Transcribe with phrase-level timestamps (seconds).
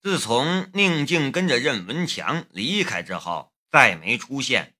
[0.00, 4.76] 自从宁静跟着任文强离开之后，再没出现，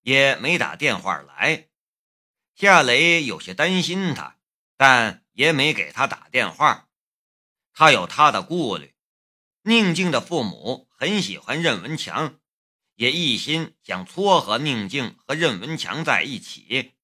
[0.00, 1.68] 也没打电话来。
[2.54, 4.38] 夏雷有些担心他，
[4.76, 6.88] 但也没给他打电话。
[7.74, 8.94] 他有他的顾虑。
[9.62, 12.38] 宁静的父母很喜欢任文强，
[12.96, 16.94] 也一心想撮合宁静和任文强在一起。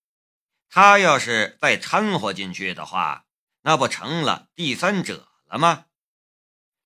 [0.69, 3.27] 他要是再掺和进去的话，
[3.63, 5.85] 那不成了第三者了吗？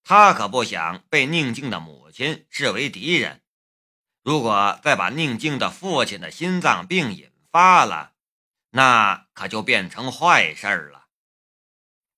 [0.04, 3.42] 他可不想被宁静的母亲视为敌人。
[4.22, 8.14] 如果再把宁静的父亲的心脏病引发了，
[8.70, 11.06] 那可就变成坏事了。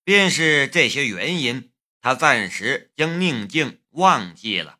[0.02, 1.70] 便是这些原因。
[2.07, 4.79] 他暂时将宁静忘记了。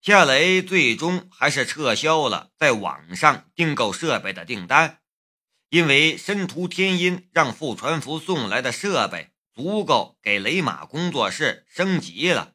[0.00, 5.00] 夏雷最终还是撤销了在网上订购设备的订单，
[5.68, 12.54] 因为申屠天音让傅传福送来的设备足够给雷马工作室升级了，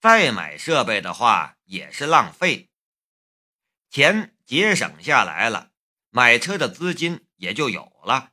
[0.00, 2.70] 再买设备的话也是浪费，
[3.90, 5.70] 钱节省下来了，
[6.10, 8.30] 买车的资金也就有了。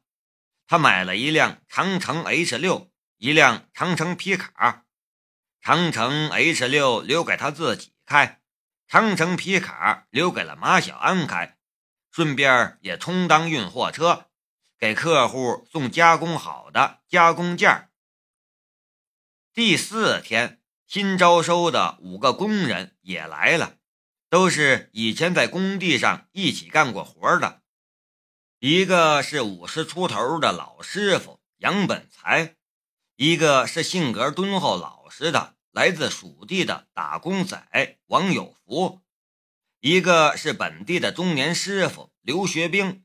[0.67, 2.91] 他买了一辆长城 H 六。
[3.17, 4.83] 一辆长城皮卡，
[5.61, 8.41] 长城 H 六留给他自己开，
[8.87, 11.57] 长城皮卡留给了马小安开，
[12.11, 14.29] 顺便也充当运货车，
[14.77, 17.89] 给客户送加工好的加工件。
[19.53, 23.77] 第四天，新招收的五个工人也来了，
[24.29, 27.61] 都是以前在工地上一起干过活的，
[28.59, 32.55] 一个是五十出头的老师傅杨本才。
[33.15, 38.99] 一个是性格敦厚老实的来自蜀地的打工仔王有福，
[39.79, 43.04] 一个是本地的中年师傅刘学兵，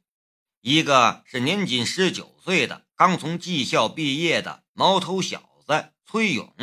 [0.60, 6.54] 一个是年仅十九岁的刚从技校毕业的毛头小子崔勇，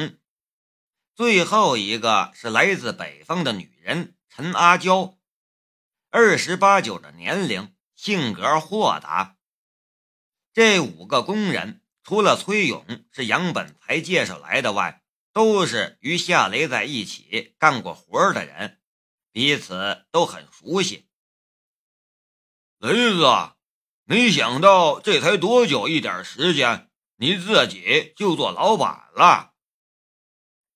[1.16, 5.17] 最后一个是来自北方的女人陈阿娇，
[6.09, 9.38] 二十八九的年龄，性格豁达。
[10.54, 11.83] 这五个工人。
[12.04, 18.80] 除了崔勇是杨本才介绍来的外，都是与夏雷在一起干过活的人，
[19.33, 21.10] 彼此都很熟悉。
[22.77, 23.26] 雷子，
[24.10, 29.54] 没想到这才多久一点时间，你自己就做老板了。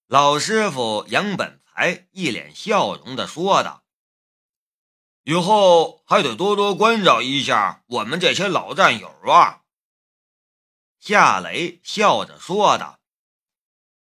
[0.08, 3.86] 老师傅杨本才一脸笑容的说道
[5.24, 9.62] ：“以后还得多多关照一下我们这些老战友啊。”
[11.00, 13.00] 夏雷笑着说道：“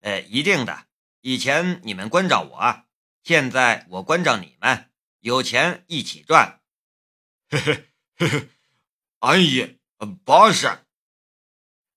[0.00, 0.86] 哎，一定的。
[1.20, 2.84] 以前你们关照我，
[3.22, 6.62] 现在我关照你们，有钱一起赚。”
[7.50, 8.50] 嘿嘿嘿嘿，
[9.22, 9.78] 安逸，
[10.24, 10.86] 巴适。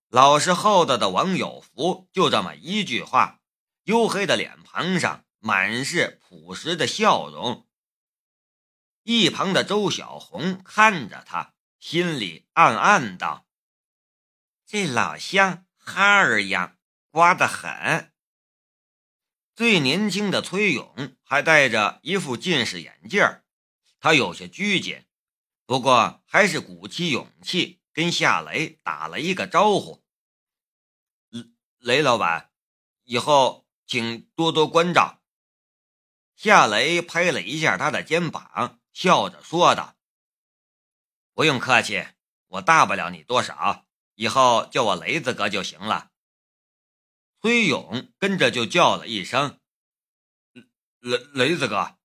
[0.10, 3.40] 老实厚道的王有福就这么一句话，
[3.86, 7.66] 黝黑的脸庞上满是朴实的笑容。
[9.04, 13.48] 一旁的周小红看着他，心里暗暗道。
[14.66, 16.78] 这老乡哈儿样，
[17.10, 18.12] 瓜得很。
[19.56, 23.22] 最年轻的崔勇还戴着一副近视眼镜
[24.02, 25.06] 他有些拘谨，
[25.66, 30.04] 不过还是鼓起勇气跟夏雷打了一个招呼
[31.80, 32.52] ：“雷老板，
[33.04, 35.22] 以后请多多关照。”
[36.36, 39.96] 夏雷拍了一下他的肩膀，笑着说道
[41.34, 42.06] ：“不用客气，
[42.48, 43.86] 我大不了你多少。”
[44.16, 46.12] 以后叫我雷子哥就行了。
[47.42, 49.60] 崔勇跟着就叫了一声
[51.02, 51.98] ：“雷雷子哥，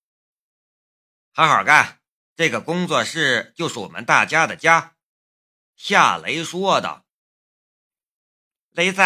[1.32, 2.00] 好好干，
[2.38, 4.94] 这个工作室就是我们大家的家。”
[5.74, 7.04] 夏雷说道
[8.70, 9.02] ：“雷子，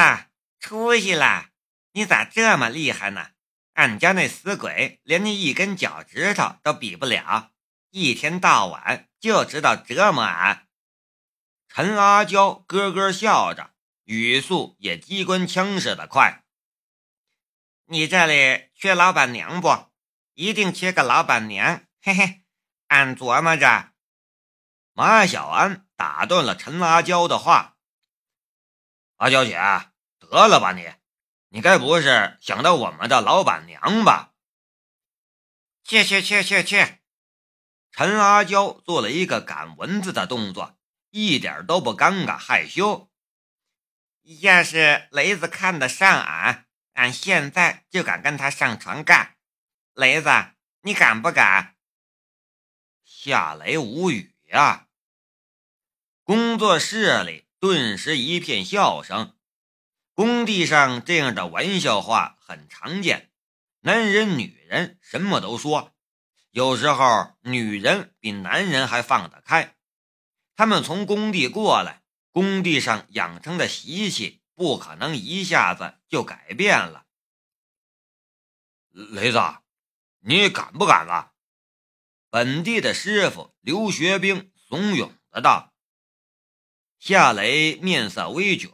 [0.60, 1.48] 出息了！
[1.92, 3.30] 你咋这么厉害呢？
[3.72, 7.52] 俺家那死鬼连你一根脚趾头都比不了，
[7.88, 10.68] 一天到晚就知道折磨俺。”
[11.74, 13.72] 陈阿娇咯咯笑着，
[14.04, 16.44] 语速也机关枪似的快。
[17.86, 19.86] 你这里缺老板娘不？
[20.34, 21.86] 一定缺个老板娘。
[22.02, 22.41] 嘿嘿，
[22.92, 23.92] 俺琢磨着。
[24.92, 27.78] 马小安打断了陈阿娇的话
[29.16, 29.56] ：“阿娇姐，
[30.18, 30.92] 得了吧你，
[31.48, 34.32] 你该不是想到我们的老板娘吧？”
[35.82, 36.98] 去去去去去！
[37.90, 40.78] 陈阿娇做了一个赶蚊子的动作。
[41.08, 43.10] 一点都不尴尬害羞。
[44.40, 49.36] 要是雷子看得上俺，俺现在就敢跟他上床干。
[49.92, 50.30] 雷子，
[50.80, 51.71] 你敢不敢？
[53.24, 54.88] 夏雷无语呀。
[56.24, 59.38] 工作室里顿时一片笑声。
[60.12, 63.30] 工地上这样的玩笑话很常见，
[63.82, 65.94] 男人、女人什么都说，
[66.50, 69.76] 有时候女人比男人还放得开。
[70.56, 72.02] 他们从工地过来，
[72.32, 77.06] 工地上养成的习气不可能一下子就改变了。
[78.90, 79.38] 雷子，
[80.18, 81.31] 你敢不敢了？
[82.32, 85.74] 本地的师傅刘学兵怂恿的道。
[86.98, 88.72] 夏雷面色微窘，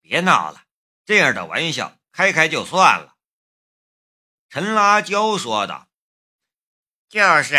[0.00, 0.64] 别闹了，
[1.04, 3.14] 这样的玩笑开开就算了。
[4.48, 5.88] 陈拉娇说道
[7.08, 7.54] ：“就是。”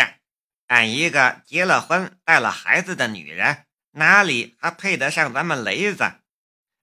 [0.68, 6.20] 俺一个结了婚、带了孩子的女人，哪里还配得上咱们雷子？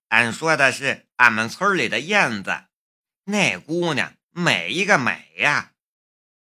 [0.08, 2.64] 俺说的是俺们村里的燕子，
[3.22, 5.74] 那姑娘美一个美呀，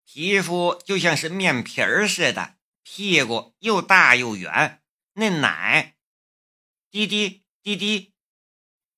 [0.09, 4.81] 皮肤就像是面皮儿似的，屁股又大又圆，
[5.15, 5.98] 那奶……
[6.89, 8.13] 滴滴滴滴，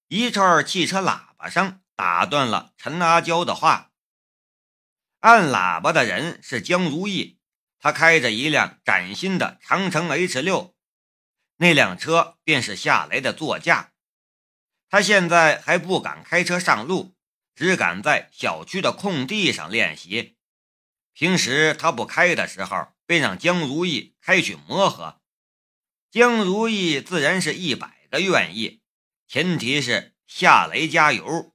[0.07, 3.91] 一串汽车喇叭声打断了陈阿娇的话。
[5.21, 7.39] 按喇叭的人是江如意。
[7.79, 10.75] 他开着一辆崭新的长城 H 六，
[11.57, 13.93] 那辆车便是夏雷的座驾。
[14.89, 17.15] 他现在还不敢开车上路，
[17.55, 20.37] 只敢在小区的空地上练习。
[21.19, 25.19] 平时他不开的时候，便让江如意开去磨合。
[26.09, 28.81] 江如意自然是一百个愿意，
[29.27, 31.53] 前提是夏雷加油。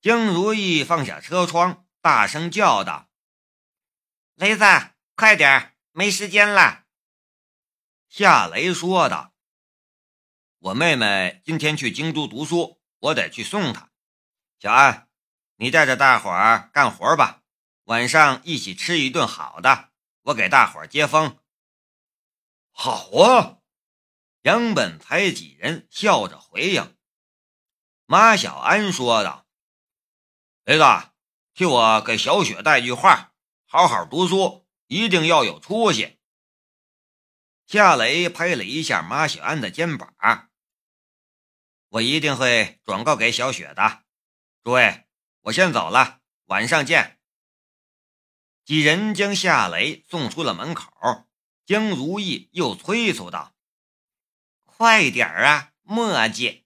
[0.00, 3.10] 江如意放下车窗，大声叫道。
[4.36, 4.64] 雷子，
[5.14, 6.86] 快点没时间了。
[8.08, 9.34] 夏雷说道
[10.60, 13.90] ：“我妹妹今天去京都读书，我得去送她。
[14.58, 15.10] 小安，
[15.56, 17.42] 你带着大伙儿干活吧，
[17.84, 19.90] 晚上一起吃一顿好的，
[20.22, 21.38] 我给大伙接风。”
[22.70, 23.58] 好啊！
[24.42, 26.96] 杨本才几人笑着回应。
[28.06, 29.46] 马小安说道
[30.64, 30.84] ：“雷子，
[31.54, 33.32] 替我给小雪带句话。”
[33.66, 36.20] 好好读书，一定要有出息。
[37.66, 40.14] 夏雷拍了一下马小安的肩膀，
[41.88, 44.04] 我一定会转告给小雪的。
[44.62, 45.08] 诸位，
[45.40, 47.18] 我先走了，晚上见。
[48.64, 51.28] 几人将夏雷送出了门口，
[51.66, 53.54] 江如意又催促道
[54.64, 56.64] ：“快点啊，墨迹！”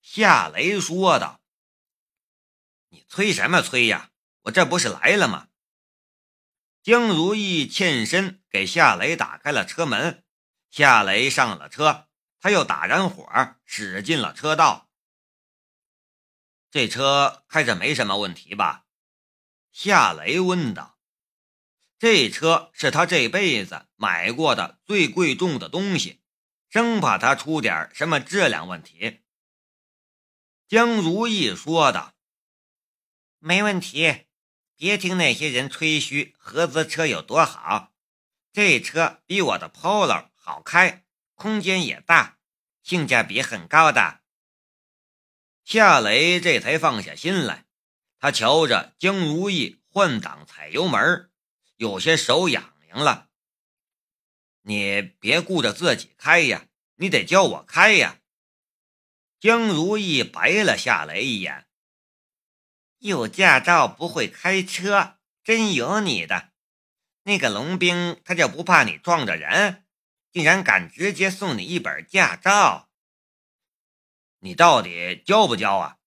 [0.00, 1.42] 夏雷说道
[2.88, 4.12] ：“你催什么催呀？
[4.42, 5.48] 我这不是来了吗？”
[6.82, 10.24] 江如意欠身给夏雷打开了车门，
[10.70, 12.08] 夏雷上了车，
[12.40, 13.28] 他又打燃火，
[13.66, 14.88] 驶进了车道。
[16.70, 18.86] 这车开着没什么问题吧？
[19.80, 20.98] 夏雷问道。
[22.00, 26.20] 这车是他这辈子买过的最贵重的东西，
[26.68, 29.20] 生怕他出点什么质量问题。
[30.66, 32.16] 江如意说道
[33.38, 34.24] ：“没问题。”
[34.74, 37.92] 别听那些人吹嘘合资车有多好，
[38.52, 41.04] 这车比我的 Polo 好开，
[41.36, 42.38] 空间也大，
[42.82, 44.22] 性价比很高的。
[45.62, 47.66] 夏雷这才放下心来，
[48.18, 51.30] 他瞧着江如意换挡踩油门，
[51.76, 53.30] 有些手痒痒了。
[54.62, 56.66] 你别顾着自己开呀，
[56.96, 58.20] 你得教我开呀。
[59.38, 61.68] 江如意白了夏雷一眼。
[62.98, 66.50] 有驾照不会开车，真有你的！
[67.22, 69.86] 那个龙兵他就不怕你撞着人，
[70.32, 72.90] 竟然敢直接送你一本驾照。
[74.40, 75.98] 你到底教不教啊？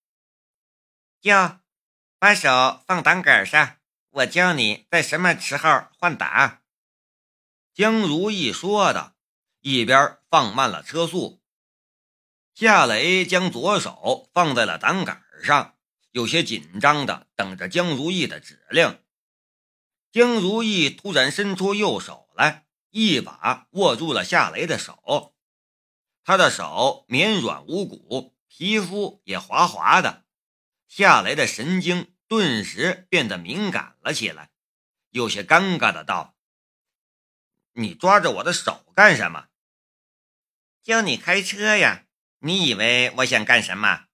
[1.22, 1.61] 教，
[2.22, 3.78] 把手放挡杆上，
[4.12, 6.62] 我教你在什么时候换挡。
[7.74, 9.16] 江如意说的，
[9.62, 11.42] 一边放慢了车速。
[12.54, 15.74] 夏雷将左手放在了挡杆上。
[16.12, 19.02] 有些紧张的等着江如意的指令。
[20.12, 25.34] 江如意突然伸出右手来，一把握住了夏雷的手。
[26.24, 30.26] 他的手绵软无骨，皮肤也滑滑的。
[30.88, 34.52] 夏雷的神经顿时变得敏感了起来，
[35.10, 36.38] 有些尴尬的道
[37.76, 39.50] ：“你抓着我的手干什么
[40.82, 42.06] ？”“教你开车呀！
[42.40, 44.06] 你以为我想干什么？”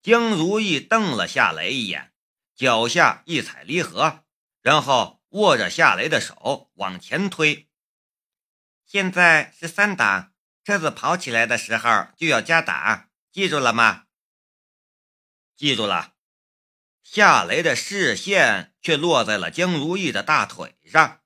[0.00, 2.14] 江如意瞪了夏雷一眼，
[2.54, 4.24] 脚下一踩离合，
[4.62, 7.68] 然后握着夏雷的手往前推。
[8.86, 10.32] 现在是三档，
[10.64, 14.06] 车子跑起来的时候就要加档，记住了吗？
[15.54, 16.11] 记住了。
[17.14, 21.20] 夏雷的视线却落在了江如意的大腿上，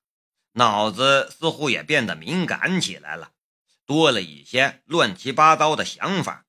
[0.54, 3.30] 脑子似乎也变得敏感起来了，
[3.86, 6.44] 多了一些乱七八糟的想法。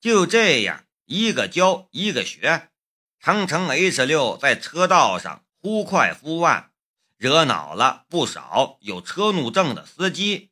[0.00, 2.70] 就这样，一个教一个学，
[3.20, 6.70] 长城 H 六在车道上忽快忽慢，
[7.18, 10.50] 惹恼了不少有车怒症的司机。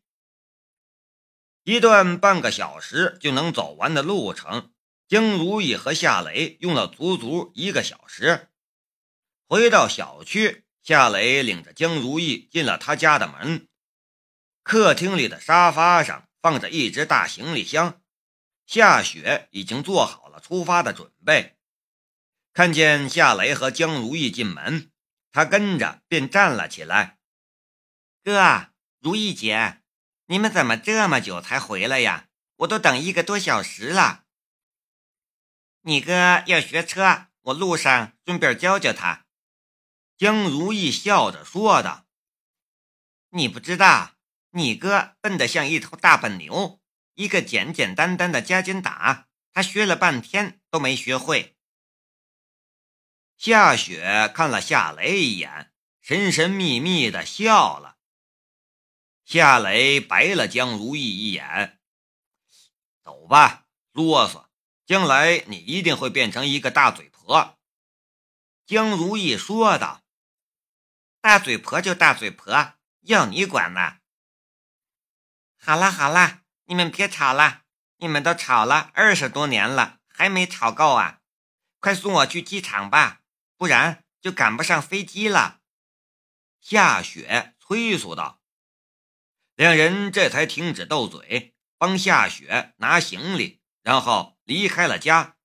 [1.65, 4.75] 一段半个小时就能走完的路程，
[5.09, 8.49] 江如意和夏雷用了足足一个小时。
[9.47, 13.69] 回到小区，夏雷领着江如意进了他家的门。
[14.63, 18.03] 客厅里的沙发上放着一只大行李箱，
[18.67, 21.57] 夏雪已经做好了出发的准备。
[22.53, 24.91] 看见夏雷和江如意进门，
[25.31, 27.19] 他跟着便站了起来
[28.25, 28.71] ：“哥，
[29.01, 29.83] 如意姐。”
[30.29, 32.27] 你们怎么这么久才回来呀？
[32.57, 34.25] 我都等一个多小时了。
[35.89, 39.25] 你哥要学车，我路上顺便教教他。
[40.17, 42.09] 江如意笑着说道
[43.31, 44.17] ：“你不知道，
[44.51, 46.81] 你哥笨得像一头大笨牛，
[47.15, 51.57] 一个简简单单的加减打，他学了半天都没学会。”
[53.39, 57.99] 夏雪看了夏雷一眼，神神秘秘的笑了。
[59.25, 61.79] 夏雷白了江如意一眼
[63.05, 64.46] ：“走吧，啰嗦！
[64.87, 67.59] 将来你一定会变成一个大嘴婆。”
[68.65, 70.03] 江如意说道
[71.21, 73.99] ：“大嘴婆就大嘴婆，要你管呢？”
[75.59, 77.63] 好了好了，你们别吵了，
[77.99, 81.21] 你们都吵了二十多年了，还没吵够啊？
[81.81, 83.23] 快送我去机场吧，
[83.57, 85.61] 不然就赶不上飞机了。”
[86.61, 88.41] 夏雪催促道。
[89.55, 95.37] 两人这才停止斗嘴，帮夏雪拿行李，然后离开了家。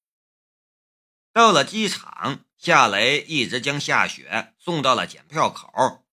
[1.31, 6.03] 到了机场，夏雷一直将夏雪送到了检票口。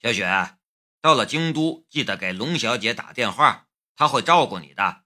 [0.00, 0.58] 小雪，
[1.00, 5.02] 到了京都，记得给龙小姐打电话，她会照顾你的。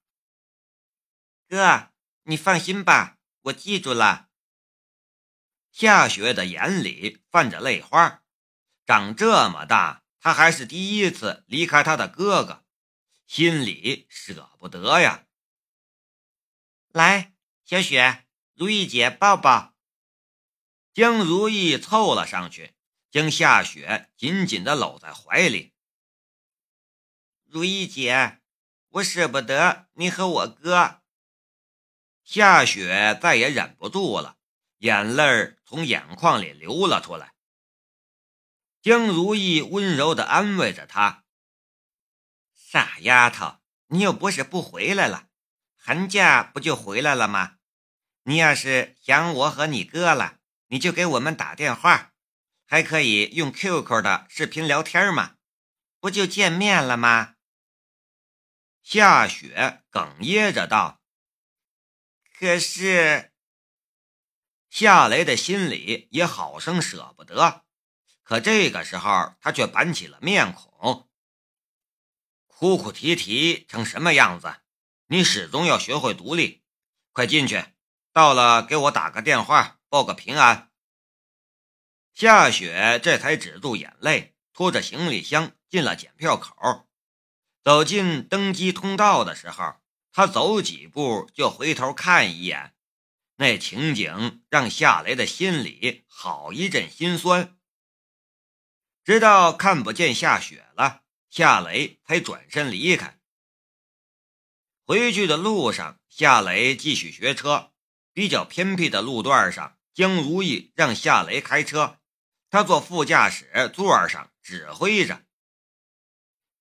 [1.49, 1.89] 哥，
[2.25, 4.29] 你放心吧，我记住了。
[5.73, 8.23] 夏雪的眼里泛着泪花，
[8.85, 10.03] 长这么大。
[10.21, 12.67] 她还是第一次离开她的哥哥，
[13.27, 15.24] 心里舍不得呀。
[16.95, 17.35] 来，
[17.65, 19.75] 小雪，如意姐抱抱。
[20.93, 22.77] 江如意凑了上去，
[23.11, 25.75] 将夏雪紧紧的搂在怀里。
[27.43, 28.41] 如意姐，
[28.91, 31.03] 我舍不得你和我哥。
[32.23, 34.39] 夏雪再也忍不住了，
[34.79, 37.35] 眼泪从眼眶里流了出来。
[38.81, 41.25] 江如意温柔地安慰着她
[42.55, 43.59] ：“傻丫头，
[43.89, 45.29] 你又不是不回来了，
[45.87, 47.59] 寒假不就回来了吗？
[48.23, 50.39] 你要是想我和你哥了，
[50.69, 52.15] 你就给我们打电话，
[52.65, 55.37] 还可以用 QQ 的视频聊天嘛，
[56.01, 57.35] 不就见面了吗？”
[58.83, 61.03] 夏雪哽咽着道
[62.41, 63.31] ：“可是……”
[64.71, 67.67] 夏雷的心里也好生舍不得。
[68.23, 71.11] 可这个时候，他却板起了面孔，
[72.47, 74.63] 哭哭啼啼成什么样子？
[75.15, 76.65] 你始终要学会独立。
[77.13, 77.65] 快进去，
[78.13, 80.73] 到了给我打个电话，报个平安。
[82.15, 86.89] 夏雪这才止住眼泪，拖着行李箱进了检票口。
[87.63, 89.77] 走进登机通道的时候，
[90.11, 92.75] 他走几步就回头看一眼，
[93.37, 97.57] 那情景让夏雷的心里好一阵心酸。
[99.05, 103.14] 直到看不见夏雪了，夏雷才转身离开。
[104.87, 107.73] 回去的路上，夏雷继续学车。
[108.13, 111.99] 比较偏僻的路段上，江如意让夏雷开车，
[112.49, 115.25] 他坐副驾驶座上指挥着。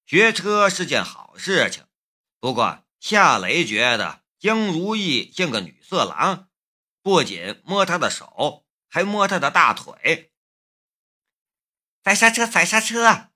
[0.05, 1.85] 学车是件好事情，
[2.39, 6.49] 不过夏雷觉得江如意像个女色狼，
[7.03, 10.33] 不仅摸她的手，还摸她的大腿。
[12.03, 12.47] 踩刹车！
[12.47, 13.29] 踩刹车！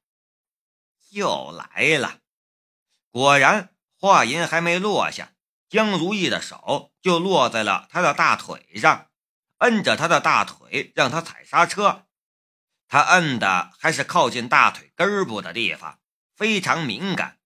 [1.10, 2.22] 又来了！
[3.12, 5.34] 果然，话音还没落下，
[5.70, 9.10] 江如意的手就落在了他的大腿上，
[9.58, 12.08] 摁着他的大腿，让他踩刹车。
[12.88, 16.00] 他摁的还是靠近大腿根部的地方，
[16.36, 17.39] 非常敏感，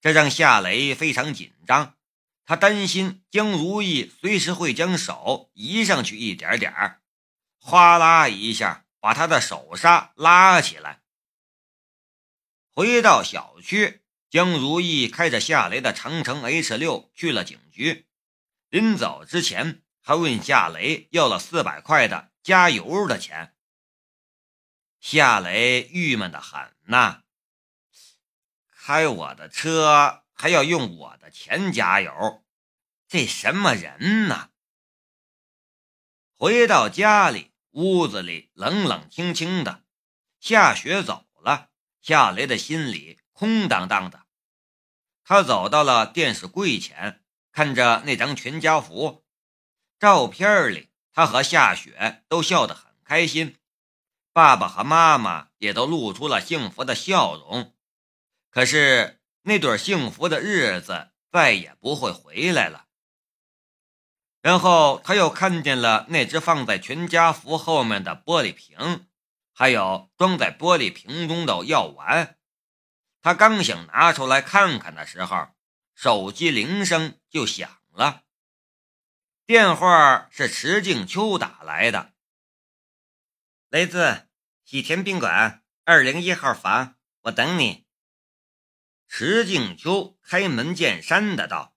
[0.00, 1.96] 这让夏雷非常紧张。
[2.44, 7.00] 他担心江如意随时会将手移上去一点点
[7.58, 8.84] 哗啦一下。
[9.02, 11.02] 把他的手刹拉起来。
[12.70, 14.01] 回到小区，
[14.32, 18.08] 江如意开着夏雷的长城 H 六去了警局。
[18.70, 23.54] 临走之前，还问夏雷要了四百块的加油的钱。
[25.00, 27.24] 夏雷郁闷的很呐，
[28.70, 32.42] 开我的车还要用我的钱加油，
[33.06, 34.48] 这什么人呢？
[36.32, 39.84] 回到家里，屋子里冷冷清清的。
[40.40, 41.68] 夏雪走了，
[42.00, 44.21] 夏雷的心里空荡荡的。
[45.24, 49.24] 他走到了电视柜前，看着那张全家福，
[49.98, 53.56] 照片里他和夏雪都笑得很开心，
[54.32, 57.74] 爸爸和妈妈也都露出了幸福的笑容。
[58.50, 62.86] 可是那段幸福的日子再也不会回来了。
[64.40, 69.06] 然后他又看见了那只放在全家福后面的玻璃瓶，
[69.52, 72.36] 还有装在玻璃瓶中的药丸。
[73.22, 75.54] 他刚想拿出来看看的时候，
[75.94, 78.24] 手机铃声就响了。
[79.46, 82.14] 电话是池静秋打来的。
[83.68, 84.28] 雷子，
[84.64, 87.86] 喜田宾馆二零一号房，我等你。
[89.06, 91.76] 池静秋开门见山的道。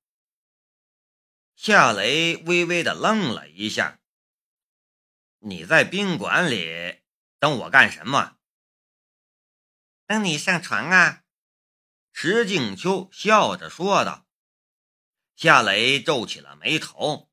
[1.55, 3.99] 夏雷微微的愣了一下
[5.39, 7.01] ：“你在宾馆里
[7.37, 8.37] 等我干什么
[10.07, 11.21] ？”“等你上床啊。”
[12.17, 14.25] 石静秋笑着说道。
[15.36, 17.29] 夏雷皱起了眉头：“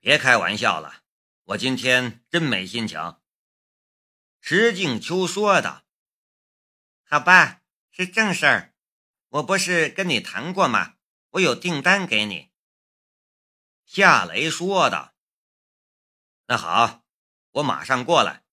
[0.00, 1.04] 别开玩笑了，
[1.44, 3.20] 我今天真没心情。”
[4.42, 5.86] 石静秋说道
[7.06, 8.74] ：“好吧，是正事儿。
[9.28, 10.96] 我不是跟你谈过吗？
[11.28, 12.50] 我有订单给你。”
[13.86, 15.14] 夏雷说道
[16.46, 17.06] ：“那好，
[17.52, 18.44] 我马上过来。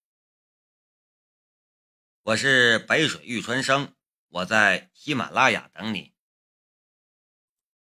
[2.22, 3.96] 我是北水玉春生，
[4.29, 6.13] 我在喜马拉雅等你。”